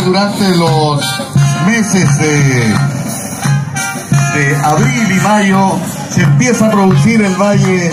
[0.00, 1.04] durante los
[1.66, 2.74] meses de,
[4.64, 5.78] abril y mayo
[6.10, 7.90] se empieza a producir el valle,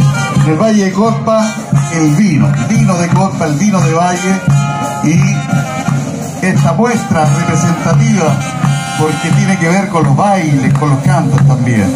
[0.48, 1.46] el valle de Corpa,
[1.94, 4.42] el vino, vino de Corpa, el vino de Valle
[5.04, 8.40] y esta muestra representativa
[8.98, 11.94] porque tiene que ver con los bailes, con los cantos también.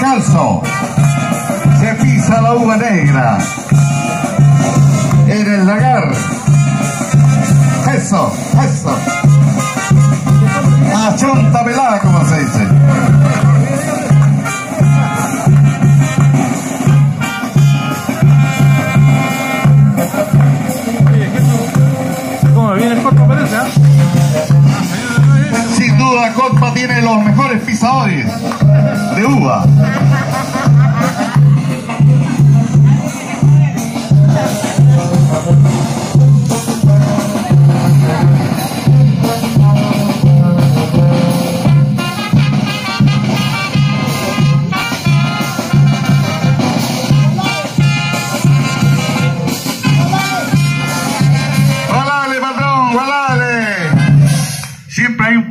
[0.00, 0.62] Descalzo,
[1.78, 3.38] se pisa la uva negra
[5.28, 6.10] en el lagar.
[7.94, 8.32] Eso,
[8.64, 8.96] eso.
[10.96, 12.69] A chonta pelada, como se dice.
[26.20, 28.26] Duda, Cotpa tiene los mejores pisadores
[29.16, 29.64] de uva.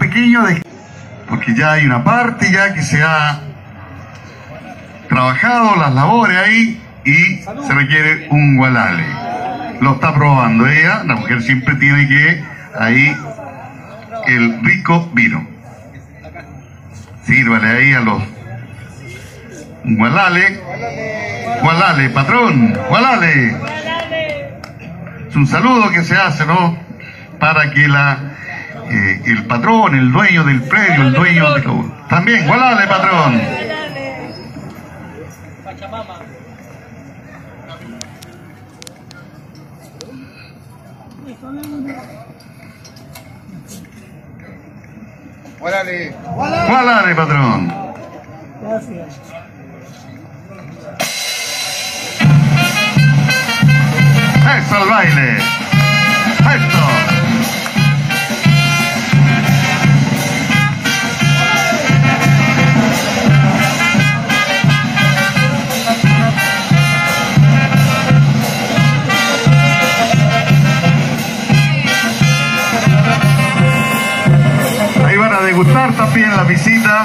[0.09, 0.61] Pequeño de...
[1.27, 3.41] Porque ya hay una parte ya que se ha
[5.07, 9.05] trabajado las labores ahí y se requiere un gualale.
[9.81, 12.43] Lo está probando ella, la mujer siempre tiene que
[12.77, 13.15] ahí
[14.27, 15.47] el rico vino.
[17.23, 18.23] Sírvale ahí a los
[19.83, 20.59] un gualale.
[21.61, 23.55] Gualale, patrón, gualale.
[25.29, 26.77] Es un saludo que se hace, ¿no?
[27.39, 28.17] Para que la
[28.89, 31.85] eh, el patrón, el dueño del predio, el dueño de todo.
[32.09, 33.41] También, gualale, patrón.
[45.61, 46.15] Órale.
[46.33, 47.73] Gualale, patrón.
[54.57, 55.58] Eso al baile.
[75.63, 77.03] gustar también la visita.